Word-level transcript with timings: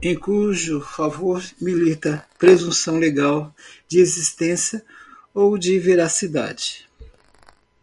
em 0.00 0.18
cujo 0.18 0.80
favor 0.80 1.42
milita 1.60 2.26
presunção 2.38 2.98
legal 2.98 3.54
de 3.86 3.98
existência 3.98 4.82
ou 5.34 5.58
de 5.58 5.78
veracidade 5.78 6.88